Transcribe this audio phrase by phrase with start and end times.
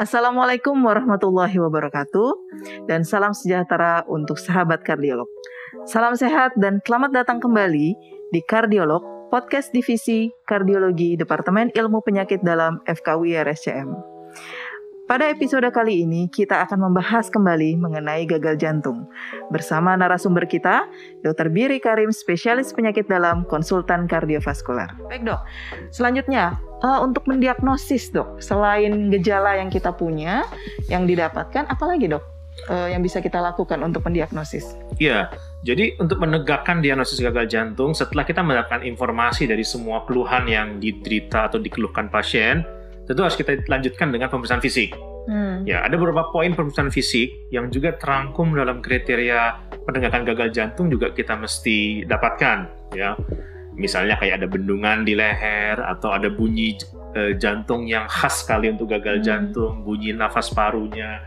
[0.00, 2.30] Assalamualaikum warahmatullahi wabarakatuh
[2.88, 5.28] dan salam sejahtera untuk sahabat kardiolog.
[5.84, 7.92] Salam sehat dan selamat datang kembali
[8.32, 13.92] di Kardiolog, podcast divisi Kardiologi Departemen Ilmu Penyakit dalam FKW RSCM.
[15.04, 19.04] Pada episode kali ini kita akan membahas kembali mengenai gagal jantung
[19.52, 20.88] bersama narasumber kita,
[21.20, 21.52] Dr.
[21.52, 24.96] Biri Karim, spesialis penyakit dalam konsultan kardiovaskular.
[25.12, 25.40] Baik dok,
[25.92, 30.46] selanjutnya uh, untuk mendiagnosis dok, selain gejala yang kita punya,
[30.86, 32.24] yang didapatkan, apalagi dok
[32.70, 34.74] uh, yang bisa kita lakukan untuk mendiagnosis?
[34.98, 35.30] Iya,
[35.62, 41.50] jadi untuk menegakkan diagnosis gagal jantung, setelah kita mendapatkan informasi dari semua keluhan yang diderita
[41.50, 42.66] atau dikeluhkan pasien,
[43.06, 44.94] tentu harus kita lanjutkan dengan pemeriksaan fisik.
[45.28, 45.60] Hmm.
[45.68, 51.12] Ya, ada beberapa poin pemeriksaan fisik yang juga terangkum dalam kriteria penegakan gagal jantung juga
[51.12, 52.58] kita mesti dapatkan,
[52.96, 53.12] ya
[53.78, 56.74] misalnya kayak ada bendungan di leher atau ada bunyi
[57.14, 59.24] uh, jantung yang khas sekali untuk gagal hmm.
[59.24, 61.22] jantung, bunyi nafas parunya,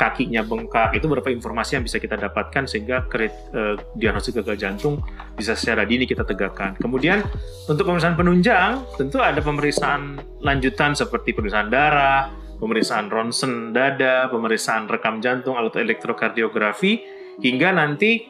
[0.00, 5.04] kakinya bengkak, itu beberapa informasi yang bisa kita dapatkan sehingga uh, diagnosis gagal jantung
[5.36, 6.74] bisa secara dini kita tegakkan.
[6.80, 7.22] Kemudian
[7.68, 15.20] untuk pemeriksaan penunjang, tentu ada pemeriksaan lanjutan seperti pemeriksaan darah, pemeriksaan ronsen dada, pemeriksaan rekam
[15.20, 17.04] jantung atau elektrokardiografi,
[17.44, 18.24] hingga nanti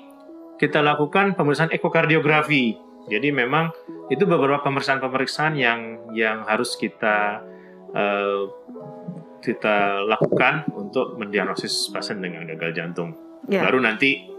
[0.58, 3.72] kita lakukan pemeriksaan ekokardiografi jadi memang
[4.08, 7.44] itu beberapa pemeriksaan-pemeriksaan yang yang harus kita
[7.92, 8.48] uh,
[9.44, 13.12] kita lakukan untuk mendiagnosis pasien dengan gagal jantung.
[13.44, 13.68] Yeah.
[13.68, 14.32] Baru nanti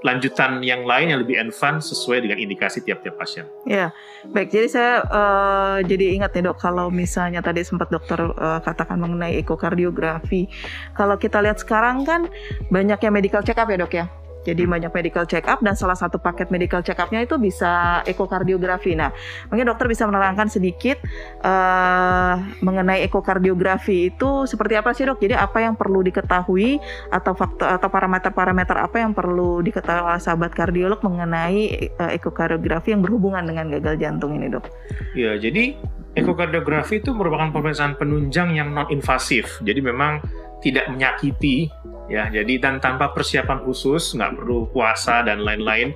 [0.00, 3.44] lanjutan yang lain yang lebih advance sesuai dengan indikasi tiap-tiap pasien.
[3.68, 3.92] Ya,
[4.32, 4.48] baik.
[4.48, 9.36] Jadi saya uh, jadi ingat nih dok, kalau misalnya tadi sempat dokter uh, katakan mengenai
[9.44, 10.48] ekokardiografi,
[10.96, 12.32] kalau kita lihat sekarang kan
[12.72, 14.08] banyak yang medical check up ya dok ya.
[14.40, 18.96] Jadi banyak medical check up dan salah satu paket medical check upnya itu bisa ekokardiografi.
[18.96, 19.12] Nah,
[19.52, 20.96] mungkin dokter bisa menerangkan sedikit
[21.44, 25.20] uh, mengenai ekokardiografi itu seperti apa sih dok?
[25.20, 26.80] Jadi apa yang perlu diketahui
[27.12, 33.04] atau faktor atau parameter-parameter apa yang perlu diketahui oleh sahabat kardiolog mengenai uh, ekokardiografi yang
[33.04, 34.72] berhubungan dengan gagal jantung ini dok?
[35.12, 35.76] Ya, jadi
[36.16, 39.60] ekokardiografi itu merupakan pemeriksaan penunjang yang non invasif.
[39.62, 40.24] Jadi memang
[40.60, 41.72] tidak menyakiti
[42.10, 45.94] ya jadi dan tanpa persiapan khusus nggak perlu puasa dan lain-lain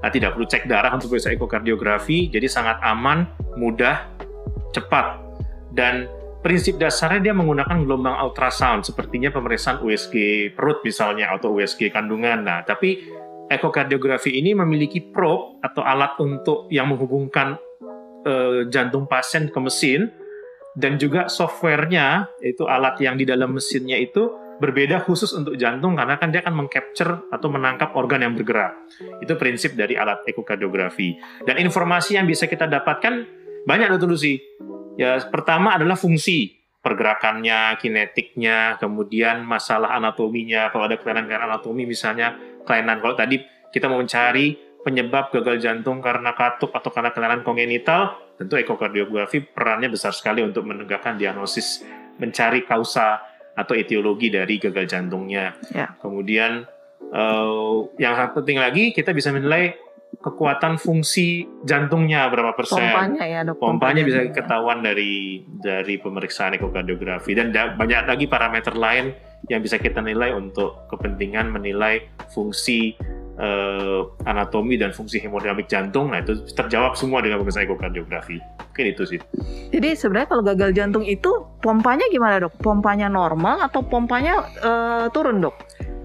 [0.00, 3.26] nah, tidak perlu cek darah untuk bisa ekokardiografi jadi sangat aman
[3.58, 4.16] mudah
[4.76, 5.24] cepat.
[5.72, 6.08] Dan
[6.44, 10.14] prinsip dasarnya dia menggunakan gelombang ultrasound sepertinya pemeriksaan USG
[10.52, 12.44] perut misalnya atau USG kandungan.
[12.44, 13.08] Nah tapi
[13.48, 17.56] ekokardiografi ini memiliki probe atau alat untuk yang menghubungkan
[18.28, 20.12] uh, jantung pasien ke mesin
[20.76, 26.16] dan juga softwarenya itu alat yang di dalam mesinnya itu berbeda khusus untuk jantung karena
[26.16, 28.72] kan dia akan mengcapture atau menangkap organ yang bergerak.
[29.20, 31.16] Itu prinsip dari alat ekokardiografi.
[31.44, 33.14] Dan informasi yang bisa kita dapatkan
[33.68, 34.08] banyak Dr.
[34.08, 34.40] Lucy.
[34.96, 40.70] Ya, pertama adalah fungsi pergerakannya, kinetiknya, kemudian masalah anatominya.
[40.70, 43.42] Kalau ada kelainan-kelainan anatomi misalnya kelainan kalau tadi
[43.74, 44.54] kita mau mencari
[44.86, 50.62] penyebab gagal jantung karena katup atau karena kelainan kongenital, tentu ekokardiografi perannya besar sekali untuk
[50.62, 51.82] menegakkan diagnosis,
[52.22, 53.18] mencari kausa
[53.56, 55.56] atau etiologi dari gagal jantungnya.
[55.72, 55.96] Ya.
[55.98, 56.68] Kemudian
[57.10, 59.74] uh, yang penting lagi kita bisa menilai
[60.20, 62.80] kekuatan fungsi jantungnya berapa persen.
[62.80, 63.58] Pompanya ya dok.
[63.60, 69.12] Pompanya, bisa ketahuan dari dari pemeriksaan ekokardiografi dan banyak lagi parameter lain
[69.46, 72.02] yang bisa kita nilai untuk kepentingan menilai
[72.32, 72.96] fungsi
[73.38, 78.38] uh, anatomi dan fungsi hemodinamik jantung, nah itu terjawab semua dengan pemeriksaan ekokardiografi.
[78.76, 79.20] Mungkin itu sih.
[79.72, 82.60] Jadi sebenarnya kalau gagal jantung itu pompanya gimana dok?
[82.60, 85.56] Pompanya normal atau pompanya uh, turun dok?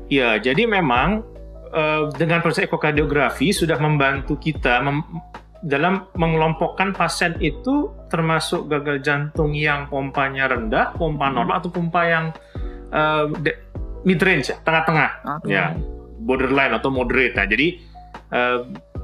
[0.08, 1.28] Ya, jadi memang
[1.76, 5.04] uh, dengan proses ekokardiografi sudah membantu kita mem
[5.68, 12.26] dalam mengelompokkan pasien itu termasuk gagal jantung yang pompanya rendah, pompa normal atau pompa yang
[12.96, 13.28] uh,
[14.08, 15.44] mid range, tengah-tengah.
[15.44, 15.60] Okay.
[15.60, 15.76] Ya
[16.24, 17.34] borderline atau moderate.
[17.36, 17.68] Nah, jadi
[18.32, 18.60] uh,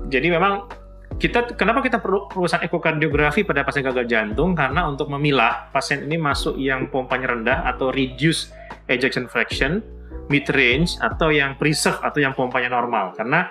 [0.07, 0.69] jadi memang
[1.17, 4.53] kita kenapa kita perlu perusahaan ekokardiografi pada pasien gagal jantung?
[4.53, 8.53] Karena untuk memilah pasien ini masuk yang pompanya rendah atau reduce
[8.85, 9.81] ejection fraction,
[10.29, 13.17] mid range atau yang preserve atau yang pompanya normal.
[13.17, 13.49] Karena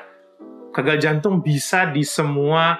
[0.70, 2.79] gagal jantung bisa di semua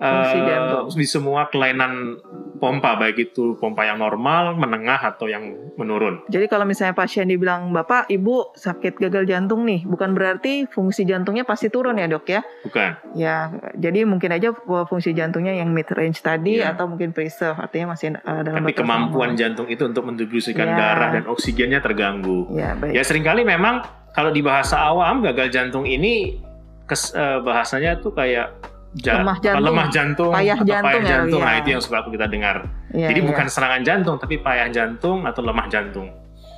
[0.00, 2.18] uh, di semua kelainan
[2.60, 6.20] pompa baik itu pompa yang normal, menengah atau yang menurun.
[6.28, 11.48] Jadi kalau misalnya pasien dibilang bapak, ibu sakit gagal jantung nih, bukan berarti fungsi jantungnya
[11.48, 12.44] pasti turun ya dok ya?
[12.68, 13.16] Bukan.
[13.16, 13.48] Ya,
[13.80, 14.52] jadi mungkin aja
[14.84, 16.76] fungsi jantungnya yang mid range tadi ya.
[16.76, 18.60] atau mungkin preserve artinya masih uh, dalam.
[18.60, 19.40] Tapi kemampuan normal.
[19.40, 20.76] jantung itu untuk mendistribusikan ya.
[20.76, 22.52] darah dan oksigennya terganggu.
[22.52, 22.92] Ya, baik.
[22.92, 23.80] ya sering kali memang
[24.12, 26.36] kalau di bahasa awam gagal jantung ini
[26.84, 28.52] kes, uh, bahasanya tuh kayak
[28.98, 29.66] ja- Lemah jantung.
[29.70, 31.40] lemah jantung, Payah atau jantung payah ya, jantung.
[31.40, 31.60] Nah iya.
[31.62, 32.56] itu yang suka kita dengar.
[32.90, 33.28] Iya, Jadi iya.
[33.30, 36.08] bukan serangan jantung, tapi payah jantung atau lemah jantung.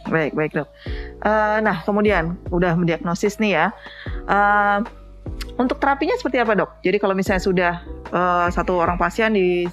[0.09, 0.69] Baik, baik dok.
[1.23, 3.67] Eh, nah, kemudian udah mendiagnosis nih ya.
[4.27, 4.79] Eh,
[5.61, 6.83] untuk terapinya seperti apa dok?
[6.83, 7.75] Jadi kalau misalnya sudah
[8.11, 9.69] eh, satu orang pasien di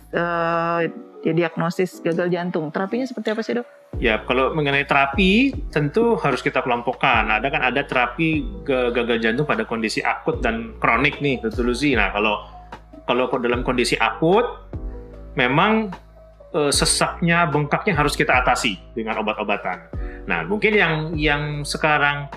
[1.26, 3.68] eh, diagnosis gagal jantung, terapinya seperti apa sih dok?
[3.98, 7.28] Ya, kalau mengenai terapi tentu harus kita kelompokkan.
[7.28, 11.98] Ada kan ada terapi gagal jantung pada kondisi akut dan kronik nih, Lucy.
[11.98, 12.46] Nah, kalau
[13.10, 14.46] kalau dalam kondisi akut
[15.36, 15.90] memang
[16.54, 19.90] eh, sesaknya, bengkaknya harus kita atasi dengan obat-obatan.
[20.30, 22.30] Nah, mungkin yang yang sekarang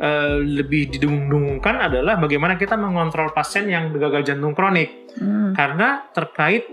[0.00, 6.66] eh, lebih didengung-dengungkan adalah bagaimana kita mengontrol pasien yang gagal jantung kronik Hmm, karena terkait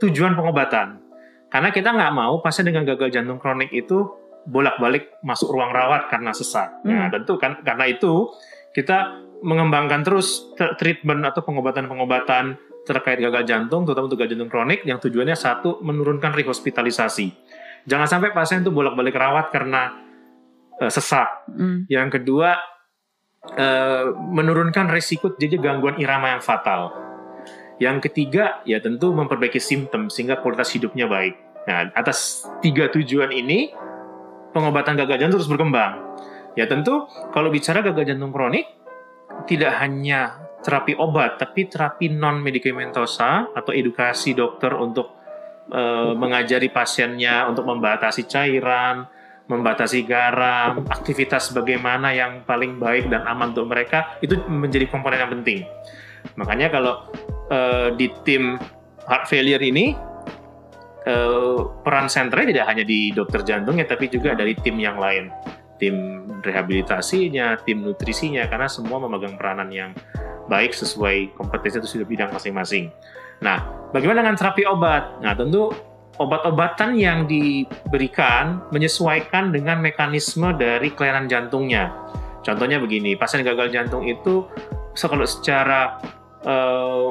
[0.00, 1.02] tujuan pengobatan.
[1.48, 4.04] Karena kita nggak mau pasien dengan gagal jantung kronik itu
[4.44, 6.80] bolak-balik masuk ruang rawat karena sesak.
[6.84, 7.12] Nah, Hmm.
[7.12, 8.32] tentu kan karena itu
[8.72, 14.80] kita mengembangkan terus te- treatment atau pengobatan-pengobatan terkait gagal jantung, terutama untuk gagal jantung kronik,
[14.88, 17.28] yang tujuannya satu menurunkan rehospitalisasi.
[17.84, 20.04] Jangan sampai pasien itu bolak-balik rawat karena
[20.78, 21.48] eh, sesak.
[21.50, 22.54] hmm, Yang kedua,
[23.56, 27.07] eh, menurunkan risiko jadi gangguan irama yang fatal.
[27.78, 31.34] Yang ketiga, ya tentu memperbaiki simptom sehingga kualitas hidupnya baik.
[31.70, 33.70] Nah, atas tiga tujuan ini,
[34.50, 36.02] pengobatan gagal jantung terus berkembang.
[36.58, 38.66] Ya tentu, kalau bicara gagal jantung kronik,
[39.46, 45.14] tidak hanya terapi obat, tapi terapi non-medikamentosa atau edukasi dokter untuk
[45.70, 49.06] eh, mengajari pasiennya untuk membatasi cairan,
[49.46, 55.32] membatasi garam, aktivitas bagaimana yang paling baik dan aman untuk mereka itu menjadi komponen yang
[55.40, 55.62] penting.
[56.34, 57.06] Makanya kalau
[57.48, 58.56] eh, di tim
[59.08, 59.96] heart failure ini
[61.08, 65.32] eh, peran sentralnya tidak hanya di dokter jantungnya tapi juga dari tim yang lain,
[65.80, 69.90] tim rehabilitasinya, tim nutrisinya karena semua memegang peranan yang
[70.48, 72.88] baik sesuai kompetensi itu sudah bidang masing-masing.
[73.44, 75.20] Nah, bagaimana dengan terapi obat?
[75.22, 75.70] Nah, tentu
[76.18, 81.94] obat-obatan yang diberikan menyesuaikan dengan mekanisme dari kelainan jantungnya.
[82.42, 84.48] Contohnya begini, pasien gagal jantung itu
[84.98, 86.02] kalau secara
[86.44, 87.08] eh,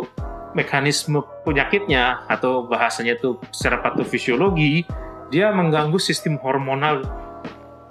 [0.55, 4.87] mekanisme penyakitnya atau bahasanya itu secara patofisiologi,
[5.29, 7.03] dia mengganggu sistem hormonal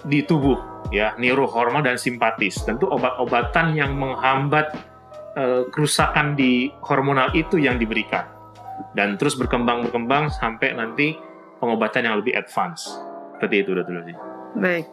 [0.05, 2.61] di tubuh, ya, neurohormon dan simpatis.
[2.65, 4.73] Tentu obat-obatan yang menghambat
[5.37, 8.37] eh, kerusakan di hormonal itu yang diberikan
[8.93, 11.17] dan terus berkembang berkembang sampai nanti
[11.57, 12.85] pengobatan yang lebih advance
[13.37, 14.15] seperti itu dulu sih.
[14.57, 14.85] baik.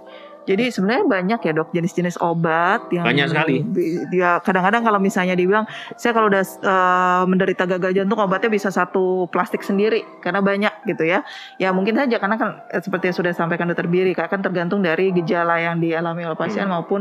[0.44, 3.64] Jadi sebenarnya banyak ya dok jenis-jenis obat yang Banyak sekali.
[4.12, 5.64] Dia kadang-kadang kalau misalnya dibilang
[5.96, 11.08] saya kalau udah eh, menderita gagal jantung obatnya bisa satu plastik sendiri karena banyak gitu
[11.08, 11.24] ya.
[11.56, 15.12] Ya mungkin saja karena kan eh, seperti yang sudah sampaikan dokter Biri kan tergantung dari
[15.16, 16.80] gejala yang dialami oleh pasien Hmm.
[16.80, 17.00] maupun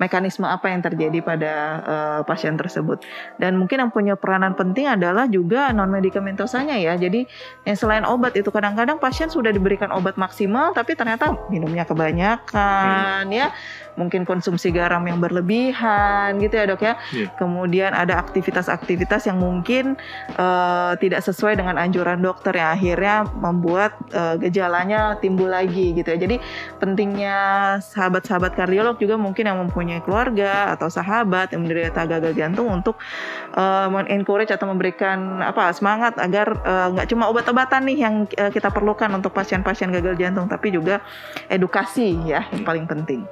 [0.00, 3.00] mekanisme apa yang terjadi pada eh, pasien tersebut.
[3.40, 6.92] Dan mungkin yang punya peranan penting adalah juga non medikamentosanya ya.
[7.00, 7.24] Jadi
[7.64, 12.81] yang selain obat itu kadang-kadang pasien sudah diberikan obat maksimal tapi ternyata minumnya kebanyakan
[13.32, 13.52] ya
[13.96, 17.28] mungkin konsumsi garam yang berlebihan gitu ya dok ya Iya.
[17.36, 19.96] kemudian ada aktivitas-aktivitas yang mungkin
[20.32, 26.18] eh, tidak sesuai dengan anjuran dokter yang akhirnya membuat eh, gejalanya timbul lagi gitu ya
[26.18, 26.36] jadi
[26.78, 27.36] pentingnya
[27.82, 32.96] sahabat-sahabat kardiolog juga mungkin yang mempunyai keluarga atau sahabat yang menderita gagal jantung untuk
[33.56, 36.54] eh, men-encourage atau memberikan apa semangat agar
[36.92, 41.00] nggak cuma obat-obatan nih yang eh, kita perlukan untuk pasien-pasien gagal jantung tapi juga
[41.48, 43.24] edukasi ya yang paling penting.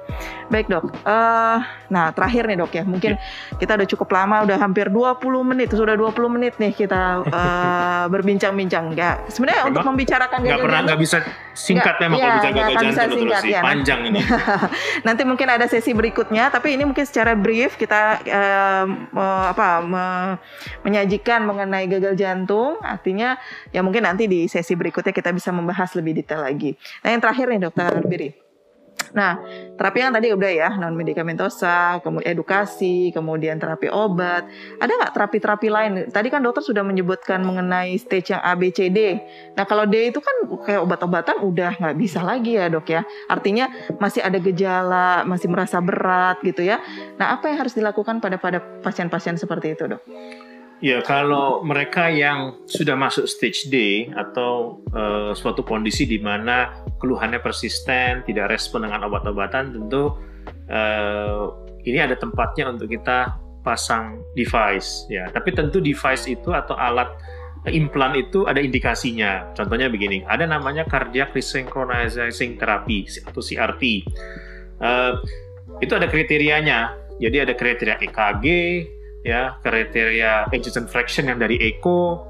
[0.51, 3.15] Baik dok, Eh, nah terakhir nih dok ya mungkin
[3.55, 5.17] kita udah cukup lama udah hampir 20
[5.47, 10.81] menit sudah 20 menit nih kita eh, berbincang-bincang ya sebenarnya untuk Emang membicarakan Nggak pernah
[10.83, 11.17] nggak bisa
[11.55, 13.61] singkat Nggak, memang iya, kalau bicara nggak gagal bisa jantung dulu singkat, sih ya.
[13.63, 14.19] panjang ini.
[15.07, 18.01] Nanti mungkin ada sesi berikutnya, tapi ini mungkin secara brief kita
[18.87, 20.35] me- apa me-
[20.83, 22.75] menyajikan mengenai gagal jantung.
[22.83, 23.39] Artinya
[23.71, 26.75] ya mungkin nanti di sesi berikutnya kita bisa membahas lebih detail lagi.
[27.03, 28.50] Nah yang terakhir nih dokter Biri.
[29.11, 29.39] Nah,
[29.75, 34.47] terapi yang tadi udah ya, non medikamentosa, kemudian edukasi, kemudian terapi obat.
[34.79, 35.91] Ada nggak terapi-terapi lain?
[36.09, 39.19] Tadi kan dokter sudah menyebutkan mengenai stage yang A, B, C, D.
[39.55, 43.01] Nah, kalau D itu kan kayak obat-obatan udah nggak bisa lagi ya dok ya.
[43.27, 43.67] Artinya
[43.99, 46.79] masih ada gejala, masih merasa berat gitu ya.
[47.19, 50.01] Nah, apa yang harus dilakukan pada pada pasien-pasien seperti itu dok?
[50.81, 57.37] Ya kalau mereka yang sudah masuk stage D atau eh, suatu kondisi di mana keluhannya
[57.37, 60.17] persisten, tidak respon dengan obat-obatan, tentu
[60.65, 61.45] eh,
[61.85, 65.29] ini ada tempatnya untuk kita pasang device ya.
[65.29, 67.13] Tapi tentu device itu atau alat
[67.69, 69.53] implan itu ada indikasinya.
[69.53, 73.83] Contohnya begini, ada namanya cardiac resynchronizing therapy atau CRT.
[74.81, 75.13] Eh,
[75.77, 76.97] itu ada kriterianya.
[77.21, 78.45] Jadi ada kriteria EKG,
[79.21, 82.25] ya kriteria adjacent fraction yang dari echo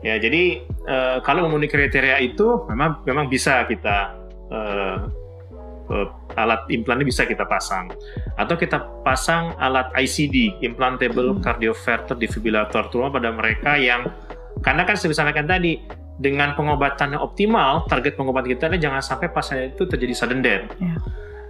[0.00, 4.16] ya jadi uh, kalau memenuhi kriteria itu memang memang bisa kita
[4.52, 4.96] uh,
[5.92, 6.08] uh,
[6.40, 7.92] alat implannya bisa kita pasang
[8.40, 11.40] atau kita pasang alat ICD implantable hmm.
[11.44, 14.08] cardioverter defibrillator terutama pada mereka yang
[14.64, 15.82] karena kan saya sampaikan tadi
[16.14, 20.70] dengan pengobatan yang optimal target pengobatan kita adalah jangan sampai pasien itu terjadi sudden death.
[20.78, 20.98] Yeah.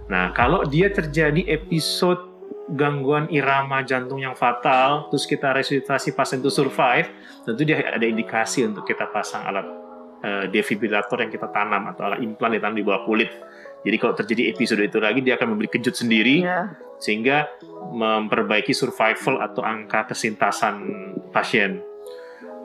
[0.09, 2.34] Nah kalau dia terjadi episode
[2.73, 7.13] gangguan irama jantung yang fatal, terus kita resusitasi pasien itu survive,
[7.45, 9.67] tentu dia ada indikasi untuk kita pasang alat
[10.25, 13.29] uh, defibrillator yang kita tanam atau alat implan yang tanam di bawah kulit.
[13.85, 16.73] Jadi kalau terjadi episode itu lagi, dia akan memberi kejut sendiri, yeah.
[16.97, 17.45] sehingga
[17.93, 20.81] memperbaiki survival atau angka kesintasan
[21.29, 21.85] pasien.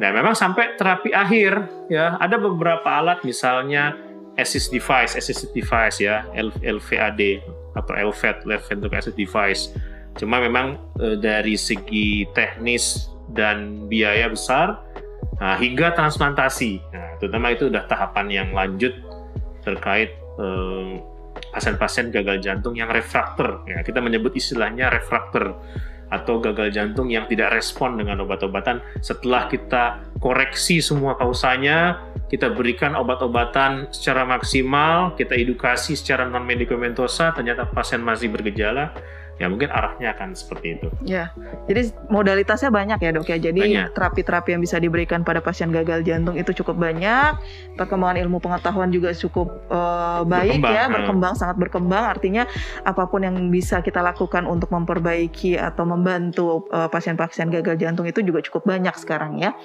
[0.01, 1.61] Nah, memang sampai terapi akhir,
[1.93, 4.01] ya ada beberapa alat, misalnya
[4.41, 6.25] assist device, assist device ya,
[6.65, 7.45] LVAD
[7.77, 9.63] atau LVAD, left ventricular assist device
[10.21, 14.77] Cuma memang e, dari segi teknis dan biaya besar
[15.41, 16.77] nah, hingga transplantasi.
[16.93, 18.93] Nah, terutama itu udah tahapan yang lanjut
[19.65, 20.21] terkait
[21.53, 23.61] pasien-pasien gagal jantung yang refraktor.
[23.69, 25.59] Ya, kita menyebut istilahnya refraktor
[26.11, 32.99] atau gagal jantung yang tidak respon dengan obat-obatan setelah kita koreksi semua kausanya, kita berikan
[32.99, 38.91] obat-obatan secara maksimal, kita edukasi secara non medikamentosa, ternyata pasien masih bergejala,
[39.41, 40.87] ya mungkin arahnya akan seperti itu.
[41.01, 41.33] Ya,
[41.65, 43.41] jadi modalitasnya banyak ya dok ya.
[43.41, 47.41] Jadi terapi-terapi yang bisa diberikan pada pasien gagal jantung itu cukup banyak.
[47.81, 52.05] Perkembangan ilmu pengetahuan juga cukup uh, baik berkembang, ya, berkembang sangat berkembang.
[52.05, 52.45] Artinya
[52.85, 58.05] apa pun yang bisa kita lakukan untuk memperbaiki atau membantu eh, pasien-pasien uh, gagal jantung
[58.05, 59.57] itu juga cukup banyak sekarang ya.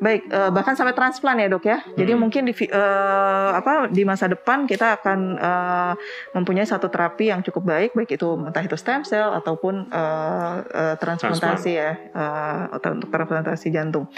[0.00, 1.84] Baik, uh, bahkan sampai transplant ya dok ya.
[1.92, 2.20] Jadi hmm.
[2.20, 5.92] mungkin di uh, apa di masa depan kita akan uh,
[6.32, 10.94] mempunyai satu terapi yang cukup baik, baik itu entah itu stem cell ataupun uh, uh,
[10.96, 12.16] transplantasi Transplant.
[12.16, 14.08] ya, uh, untuk transplantasi jantung.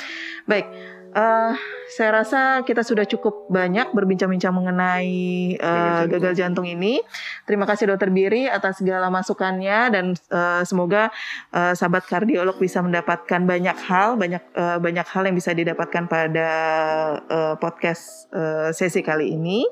[0.46, 0.70] Baik.
[1.12, 1.52] Uh,
[1.92, 7.04] saya rasa kita sudah cukup banyak berbincang-bincang mengenai uh, gagal jantung ini.
[7.44, 11.12] Terima kasih Dokter Biri atas segala masukannya dan uh, semoga
[11.52, 16.48] uh, sahabat kardiolog bisa mendapatkan banyak hal, banyak uh, banyak hal yang bisa didapatkan pada
[17.28, 19.68] uh, podcast uh, sesi kali ini.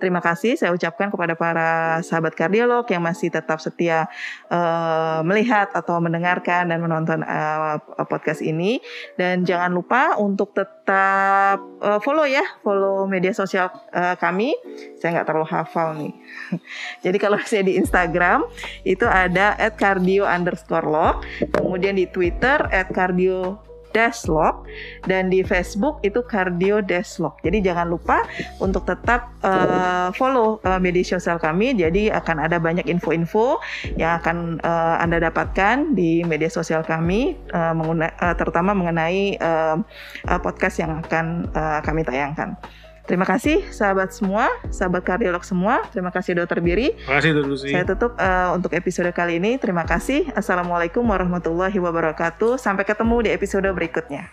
[0.00, 4.08] Terima kasih saya ucapkan kepada para sahabat kardiolog yang masih tetap setia
[4.48, 7.76] uh, melihat atau mendengarkan dan menonton uh,
[8.08, 8.80] podcast ini
[9.20, 14.56] dan jangan lupa untuk tetap uh, follow ya, follow media sosial uh, kami.
[14.98, 16.12] Saya nggak terlalu hafal nih.
[17.04, 18.46] Jadi kalau saya di Instagram
[18.82, 21.16] itu ada @cardio underscore log,
[21.54, 24.68] kemudian di Twitter @cardio Deslog
[25.08, 27.36] dan di Facebook itu Cardio Deslog.
[27.40, 28.24] Jadi jangan lupa
[28.60, 31.74] untuk tetap uh, follow uh, media sosial kami.
[31.76, 33.60] Jadi akan ada banyak info-info
[33.96, 39.76] yang akan uh, Anda dapatkan di media sosial kami uh, uh, terutama mengenai uh,
[40.28, 42.56] uh, podcast yang akan uh, kami tayangkan.
[43.08, 45.80] Terima kasih sahabat semua, sahabat kardiolog semua.
[45.88, 46.92] Terima kasih Dokter Biri.
[46.92, 47.72] Terima kasih Dokter Lucy.
[47.72, 49.56] Saya tutup uh, untuk episode kali ini.
[49.56, 50.28] Terima kasih.
[50.36, 52.60] Assalamualaikum warahmatullahi wabarakatuh.
[52.60, 54.28] Sampai ketemu di episode berikutnya.